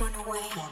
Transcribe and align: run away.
run 0.00 0.14
away. 0.26 0.67